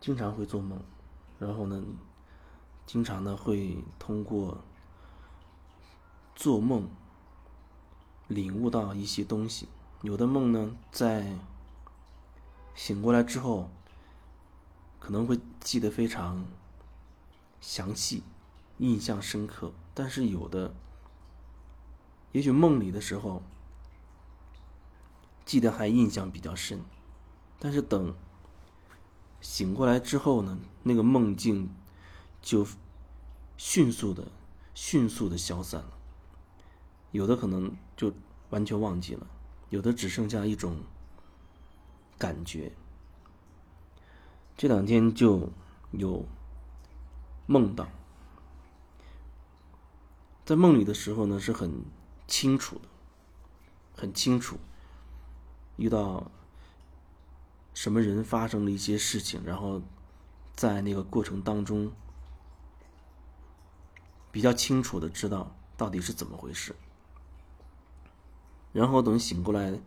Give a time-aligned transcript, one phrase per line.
[0.00, 0.80] 经常会做梦，
[1.38, 1.84] 然后呢，
[2.86, 4.64] 经常呢会通过
[6.34, 6.88] 做梦
[8.26, 9.68] 领悟到一些东西。
[10.00, 11.36] 有的梦呢，在
[12.74, 13.68] 醒过来之后，
[14.98, 16.46] 可能会记得非常
[17.60, 18.22] 详细、
[18.78, 20.72] 印象深刻，但是有的，
[22.32, 23.42] 也许梦里的时候
[25.44, 26.80] 记得还印象比较深，
[27.58, 28.14] 但是等。
[29.40, 31.70] 醒过来之后呢，那个梦境
[32.42, 32.66] 就
[33.56, 34.28] 迅速的、
[34.74, 35.98] 迅速的消散了。
[37.10, 38.12] 有的可能就
[38.50, 39.26] 完全忘记了，
[39.68, 40.76] 有的只剩下一种
[42.18, 42.72] 感觉。
[44.56, 45.50] 这两天就
[45.90, 46.26] 有
[47.46, 47.88] 梦到，
[50.44, 51.82] 在梦里的时候呢是很
[52.26, 52.82] 清楚的，
[53.96, 54.58] 很清楚
[55.76, 56.30] 遇到。
[57.80, 59.80] 什么人发生了一些事情，然后
[60.54, 61.90] 在那个过程当中
[64.30, 66.76] 比较清楚的知道到底是怎么回事，
[68.74, 69.80] 然后等醒过来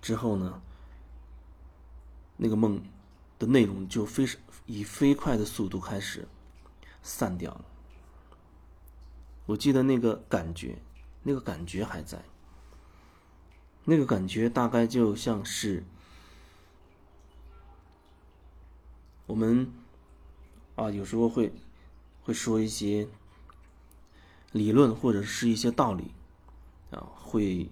[0.00, 0.62] 之后呢，
[2.38, 2.82] 那个梦
[3.38, 4.26] 的内容就非
[4.64, 6.26] 以飞快的速度开始
[7.02, 7.66] 散掉了。
[9.44, 10.78] 我记得那个感觉，
[11.24, 12.24] 那个感觉还在，
[13.84, 15.84] 那个感觉大概就像是。
[19.28, 19.70] 我们
[20.74, 21.52] 啊，有时候会
[22.22, 23.06] 会说一些
[24.52, 26.12] 理论或者是一些道理
[26.90, 27.68] 啊，会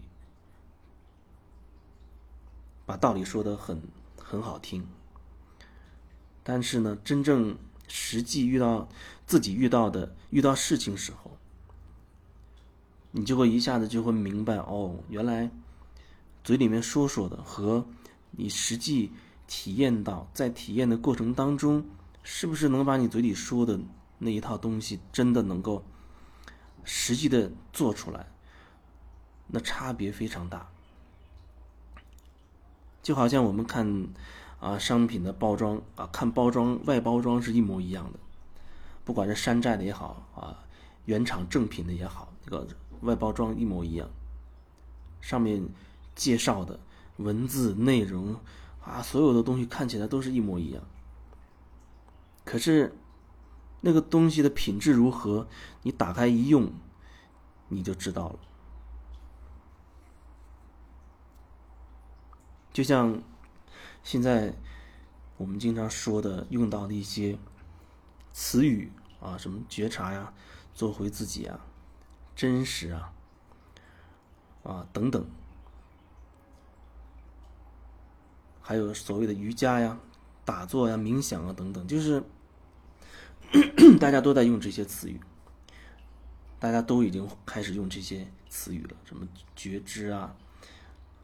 [2.84, 3.80] 把道理说的很
[4.22, 4.86] 很好听。
[6.42, 7.56] 但是呢，真正
[7.88, 8.86] 实际遇到
[9.26, 11.38] 自己遇到的遇到事情时候，
[13.12, 15.50] 你就会一下子就会明白哦，原来
[16.44, 17.86] 嘴里面说说的和
[18.32, 19.10] 你实际。
[19.46, 21.84] 体验到，在体验的过程当中，
[22.22, 23.78] 是不是能把你嘴里说的
[24.18, 25.84] 那一套东西真的能够
[26.82, 28.26] 实际的做出来？
[29.48, 30.68] 那差别非常大。
[33.02, 34.08] 就好像我们看
[34.58, 38.18] 啊商品的包装啊，看包装外包装是一模一样的，
[39.04, 40.58] 不管是山寨的也好啊，
[41.04, 42.66] 原厂正品的也好，这个
[43.02, 44.10] 外包装一模一样，
[45.20, 45.64] 上面
[46.16, 46.80] 介绍的
[47.18, 48.34] 文字内容。
[48.86, 50.82] 啊，所有的东西看起来都是一模一样，
[52.44, 52.96] 可是
[53.80, 55.48] 那个东西的品质如何，
[55.82, 56.72] 你打开一用，
[57.68, 58.38] 你就知道了。
[62.72, 63.20] 就像
[64.04, 64.54] 现在
[65.36, 67.36] 我们经常说的、用到的一些
[68.32, 70.32] 词语啊，什么觉察呀、
[70.72, 71.58] 做回自己啊、
[72.36, 73.12] 真实啊、
[74.62, 75.26] 啊等等。
[78.68, 79.96] 还有所谓的瑜伽呀、
[80.44, 82.20] 打坐呀、冥想啊等等，就是
[84.00, 85.20] 大家都在用这些词语，
[86.58, 89.24] 大家都已经开始用这些词语了，什么
[89.54, 90.34] 觉知啊、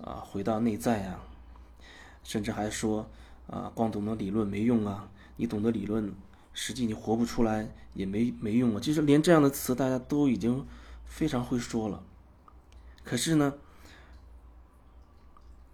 [0.01, 1.19] 啊回到内在啊，
[2.23, 3.11] 甚至还说
[3.49, 6.15] 啊光懂得理论没用啊，你懂得理论，
[6.53, 8.81] 实际你活不出来也没没用啊。
[8.81, 10.65] 其实连这样的词大家都已经
[11.05, 12.05] 非常会说了，
[13.03, 13.55] 可是呢，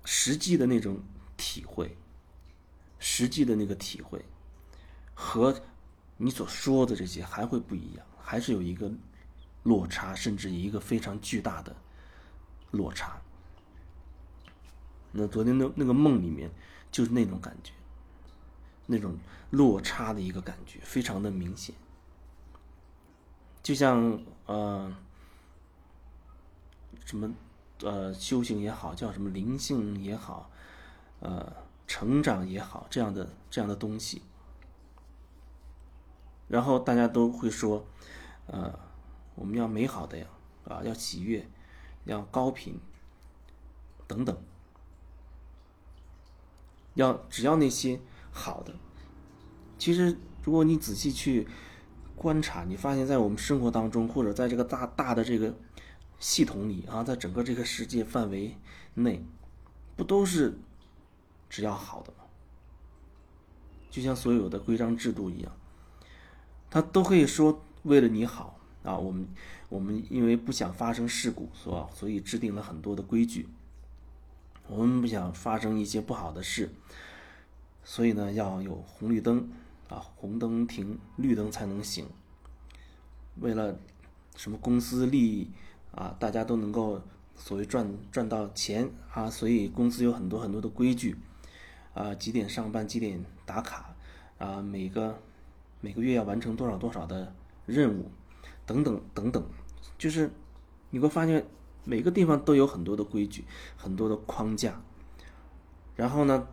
[0.06, 1.02] 实际的那种。
[1.38, 1.96] 体会，
[2.98, 4.22] 实际的那个体会，
[5.14, 5.62] 和
[6.18, 8.90] 你所说的这些还会不一样，还是有一个
[9.62, 11.74] 落差，甚至一个非常巨大的
[12.72, 13.22] 落差。
[15.12, 16.50] 那昨天那那个梦里面
[16.90, 17.72] 就是那种感觉，
[18.86, 19.16] 那种
[19.50, 21.74] 落差的一个感觉，非常的明显。
[23.62, 24.94] 就像呃，
[27.04, 27.32] 什么
[27.82, 30.50] 呃修行也好，叫什么灵性也好。
[31.20, 31.52] 呃，
[31.86, 34.22] 成长也好，这样的这样的东西，
[36.46, 37.84] 然后大家都会说，
[38.46, 38.78] 呃，
[39.34, 40.26] 我们要美好的呀，
[40.64, 41.48] 啊，要喜悦，
[42.04, 42.78] 要高频，
[44.06, 44.36] 等等，
[46.94, 48.00] 要只要那些
[48.30, 48.76] 好的。
[49.76, 51.48] 其实，如果你仔细去
[52.14, 55.52] 观察，你发现在我们生活当中，或者在这个大大的这个
[56.20, 58.56] 系统里啊，在整个这个世界范围
[58.94, 59.26] 内，
[59.96, 60.56] 不都是？
[61.48, 62.24] 只要好的嘛，
[63.90, 65.52] 就像所有的规章制度一样，
[66.70, 68.96] 他都可以说为了你好啊。
[68.96, 69.26] 我们
[69.68, 73.48] 我们因为不想发生事故，所所以制定了很多的规矩。
[74.66, 76.70] 我们不想发生一些不好的事，
[77.82, 79.48] 所以呢要有红绿灯
[79.88, 82.06] 啊，红灯停，绿灯才能行。
[83.40, 83.78] 为了
[84.36, 85.50] 什么公司利益
[85.92, 87.00] 啊，大家都能够
[87.34, 91.16] 所谓赚赚到钱啊，所以公司有很多很多的规矩。
[91.98, 92.86] 啊，几点上班？
[92.86, 93.92] 几点打卡？
[94.38, 95.20] 啊，每个
[95.80, 97.34] 每个月要完成多少多少的
[97.66, 98.08] 任务，
[98.64, 99.44] 等等等等，
[99.98, 100.30] 就是
[100.90, 101.44] 你会发现
[101.82, 103.44] 每个地方都有很多的规矩，
[103.76, 104.80] 很多的框架。
[105.96, 106.46] 然后呢，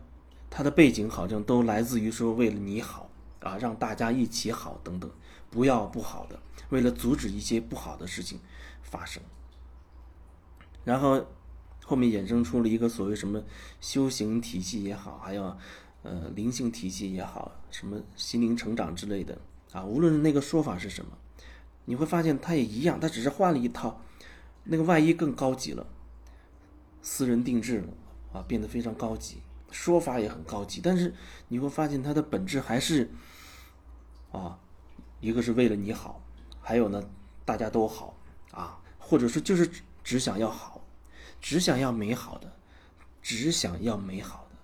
[0.50, 3.08] 它的背景好像都来自于说为了你好
[3.38, 5.08] 啊，让大家一起好等等，
[5.48, 6.40] 不要不好的，
[6.70, 8.40] 为了阻止一些不好的事情
[8.82, 9.22] 发生。
[10.82, 11.24] 然后
[11.86, 13.40] 后面衍生出了一个所谓什么
[13.80, 15.56] 修行体系也好，还有
[16.02, 19.38] 呃灵性体系也好，什么心灵成长之类的
[19.72, 21.12] 啊，无论那个说法是什么，
[21.84, 24.02] 你会发现它也一样，它只是换了一套，
[24.64, 25.86] 那个外衣更高级了，
[27.00, 27.88] 私人定制了。
[28.32, 29.38] 啊，变得非常高级，
[29.70, 31.14] 说法也很高级，但是
[31.48, 33.10] 你会发现它的本质还是，
[34.30, 34.58] 啊，
[35.20, 36.20] 一个是为了你好，
[36.60, 37.02] 还有呢，
[37.46, 38.14] 大家都好
[38.50, 39.70] 啊，或者说就是
[40.04, 40.84] 只想要好，
[41.46, 42.52] 只想要美好的，
[43.22, 44.56] 只想要美好的，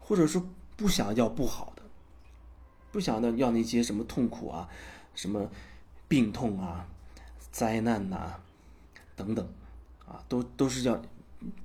[0.00, 0.42] 或者说
[0.74, 1.82] 不想要不好的，
[2.90, 4.66] 不想要要那些什么痛苦啊，
[5.14, 5.50] 什么
[6.08, 6.88] 病痛啊，
[7.50, 8.32] 灾难呐，
[9.14, 9.46] 等等，
[10.06, 11.02] 啊，都都是要。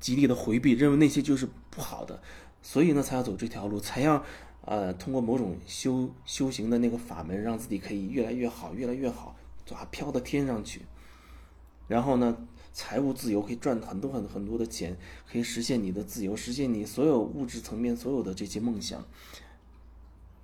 [0.01, 2.21] 极力的回避，认为那些就是不好的，
[2.61, 4.21] 所以呢，才要走这条路，才要
[4.65, 9.33] 呃通过某种修修行的那个法门，让自己可以越来越好，越来越好，
[9.73, 10.81] 啊，飘到天上去。
[11.87, 12.37] 然后呢，
[12.73, 14.97] 财务自由可以赚很多很很多的钱，
[15.29, 19.05] 可以实现你的自由，实现你所有物质层面所有的这些梦想。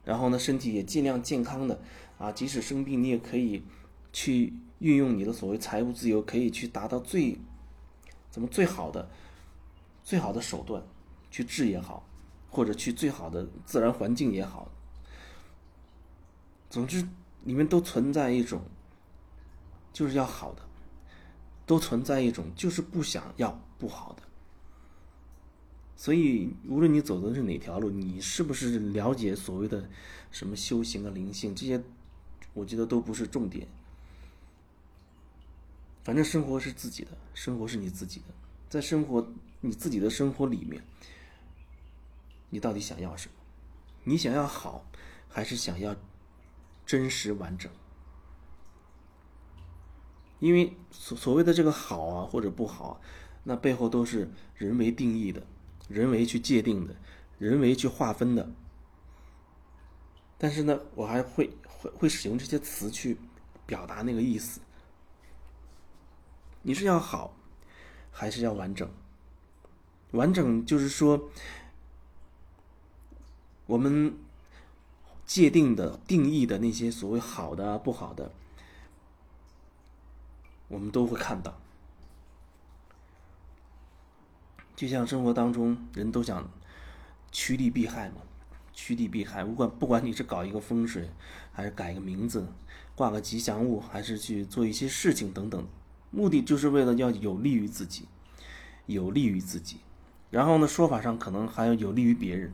[0.03, 1.79] 然后呢，身体也尽量健康的
[2.17, 3.63] 啊，即使生病，你也可以
[4.11, 7.37] 去运用你的所谓财务自由，可以去达到最。
[8.29, 9.09] 怎么最好的、
[10.03, 10.83] 最好的手段
[11.31, 12.07] 去治也好，
[12.51, 14.69] 或者去最好的自然环境也好，
[16.69, 17.07] 总之
[17.45, 18.61] 里面都存在一种
[19.91, 20.61] 就是要好的，
[21.67, 24.23] 都存在一种就是不想要不好的。
[25.95, 29.89] 所以，无论你走的是哪条路，你是不是了解所谓的
[30.31, 31.83] 什么修行啊、灵性这些，
[32.53, 33.67] 我觉得都不是重点。
[36.03, 38.25] 反正生活是自己的，生活是你自己的，
[38.69, 39.27] 在生活
[39.59, 40.81] 你自己的生活里面，
[42.49, 43.33] 你到底想要什么？
[44.03, 44.85] 你想要好，
[45.27, 45.95] 还是想要
[46.85, 47.69] 真实完整？
[50.39, 53.01] 因为所所谓的这个好啊，或者不好，
[53.43, 55.41] 那背后都是人为定义的，
[55.87, 56.95] 人为去界定的，
[57.37, 58.49] 人为去划分的。
[60.37, 63.17] 但是呢，我还会会会使用这些词去
[63.65, 64.59] 表达那个意思。
[66.61, 67.35] 你是要好，
[68.11, 68.87] 还是要完整？
[70.11, 71.29] 完整就是说，
[73.65, 74.15] 我们
[75.25, 78.31] 界定的、定义的那些所谓好的、不好的，
[80.67, 81.57] 我们都会看到。
[84.75, 86.47] 就像生活当中，人都想
[87.31, 88.21] 趋利避害嘛，
[88.71, 89.43] 趋利避害。
[89.43, 91.09] 不管不管你是搞一个风水，
[91.51, 92.47] 还是改个名字、
[92.95, 95.67] 挂个吉祥物，还是去做一些事情等等。
[96.11, 98.07] 目的就是为了要有利于自己，
[98.85, 99.79] 有利于自己，
[100.29, 102.53] 然后呢，说法上可能还要有利于别人，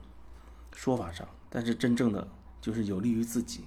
[0.74, 2.27] 说法上，但是真正的
[2.62, 3.65] 就是有利于自己。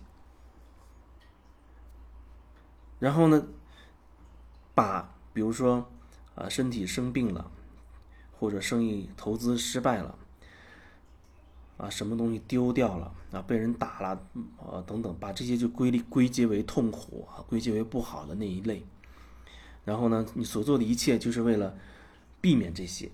[2.98, 3.46] 然后呢，
[4.76, 5.90] 把比如说
[6.34, 7.50] 啊身体生病了，
[8.38, 10.19] 或者生意投资失败了，
[11.79, 14.08] 啊什么东西丢掉了啊被人打了
[14.58, 18.84] 啊等等，把这些就归归结为痛苦啊，归结为不好的那一类。
[19.84, 21.74] 然后呢，你所做的一切就是为了
[22.41, 23.10] 避免这些，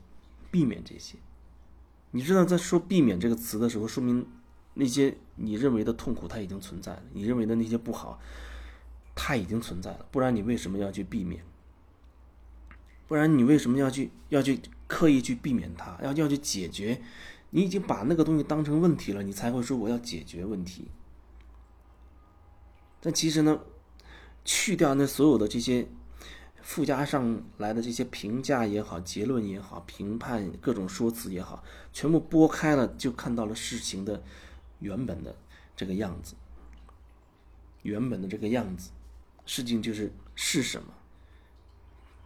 [0.50, 1.16] 避免这些。
[2.10, 4.26] 你知道，在说“避免”这个词的时候，说明
[4.74, 8.18] 那些你认为的痛苦它已经存在了，你认为的那些不好，
[9.14, 10.06] 它已经存在了。
[10.10, 11.42] 不然你为什么要去避免？
[13.12, 15.98] 不然你为什么要去要去刻意去避免它？
[16.02, 17.02] 要要去解决？
[17.50, 20.88] 你已经把那个东西当成问题了，你才会说我要解决问题。
[23.00, 23.60] 但其实呢，
[24.46, 25.86] 去掉那所有的这些。
[26.62, 34.22] 附加上来的这些评价也好，结论也好，评判各种说辞也好，全部拨开了，就看到了事情的
[34.78, 35.36] 原本的
[35.76, 36.34] 这个样子。
[37.82, 38.90] 原本的这个样子，
[39.44, 40.94] 事情就是是什么，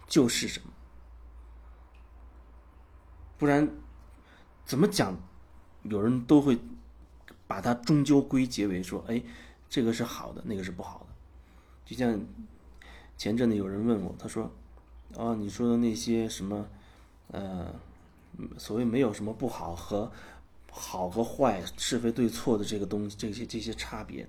[0.06, 0.70] 就是什么。
[3.38, 3.68] 不然
[4.64, 5.16] 怎么讲，
[5.82, 6.58] 有人都会
[7.46, 9.22] 把它终究归结为说，哎，
[9.68, 11.06] 这个是好的，那个是不好的，
[11.84, 12.20] 就像。
[13.18, 14.52] 前阵子有人问我，他说
[15.16, 16.68] ：“啊，你说的那些什么，
[17.28, 17.74] 呃，
[18.58, 20.12] 所谓没有什么不好和
[20.70, 24.28] 好和坏、是非对错的这个东西，这些这些差别，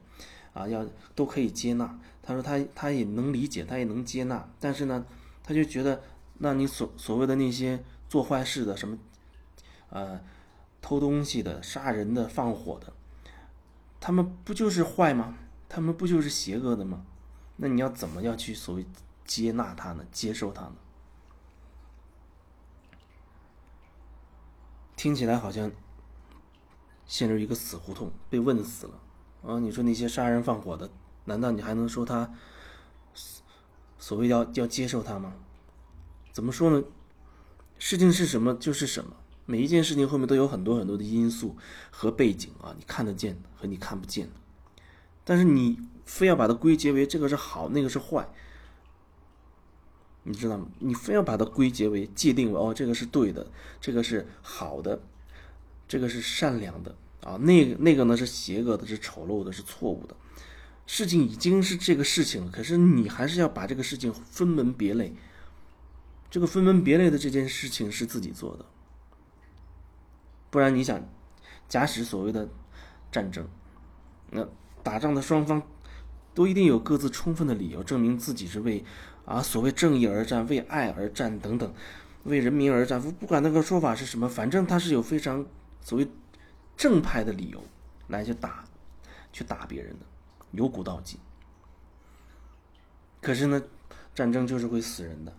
[0.53, 5.05] 啊，要都可以接纳。”他说他他也能理解，他也能接纳，但是呢，
[5.43, 6.01] 他就觉得，
[6.37, 8.97] 那你所所谓的那些做坏事的，什么，
[9.89, 10.21] 呃，
[10.81, 12.93] 偷东西的、杀人的、放火的，
[13.99, 15.37] 他们不就是坏吗？
[15.69, 17.05] 他们不就是邪恶的吗？
[17.57, 18.85] 那你要怎么要去所谓
[19.25, 20.05] 接纳他呢？
[20.11, 20.75] 接受他呢？
[24.95, 25.71] 听起来好像
[27.05, 28.99] 陷入一个死胡同，被问死了
[29.43, 29.59] 啊！
[29.59, 30.89] 你说那些杀人放火的，
[31.25, 32.33] 难道你还能说他
[33.99, 35.33] 所谓要要接受他吗？
[36.31, 36.83] 怎么说呢？
[37.79, 39.15] 事情是什么就是什么，
[39.45, 41.55] 每一件事情后面都有很多很多的因素
[41.89, 44.29] 和背景啊，你看得见和你看不见。
[45.23, 48.27] 但是你非要把它归结为这个是好，那个是坏，
[50.23, 50.67] 你知道吗？
[50.79, 53.45] 你非要把它归结为界定为哦，这个是对的，
[53.79, 55.01] 这个是好的，
[55.87, 60.15] 这个是善良的啊，那个那个呢是邪恶的，是丑陋的，是错误的。
[60.85, 65.13] 事情已经是这个事情了，可是你还是要把这个事情分门别类。
[66.29, 68.65] 这个分门别类的这件事情是自己做的，
[70.49, 71.01] 不然你想，
[71.67, 72.47] 假使所谓的
[73.11, 73.47] 战争，
[74.31, 74.47] 那。
[74.83, 75.61] 打仗的双方
[76.33, 78.85] 都一定有各自充分的理由，证明自己是为
[79.25, 81.73] 啊所谓正义而战、为爱而战等等，
[82.23, 83.01] 为人民而战。
[83.01, 85.45] 不管那个说法是什么，反正他是有非常
[85.81, 86.07] 所谓
[86.77, 87.61] 正派的理由
[88.07, 88.63] 来去打、
[89.33, 90.05] 去打别人的，
[90.51, 91.19] 由古到今。
[93.19, 93.61] 可是呢，
[94.15, 95.35] 战争就是会死人的，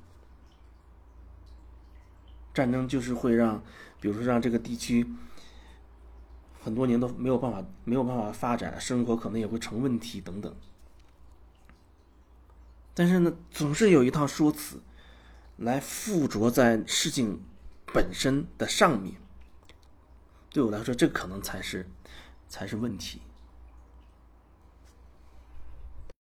[2.59, 3.63] 战争就是会让，
[4.01, 5.07] 比如说让这个地区。
[6.61, 10.53] 很多年都没有办法，没有办法发展，生活可能也会成问题等等。
[12.95, 14.83] 但是呢，总是有一套说辞
[15.57, 17.41] 来附着在事情
[17.95, 19.15] 本身的上面。
[20.51, 21.89] 对我来说，这可能才是
[22.49, 23.23] 才是问题。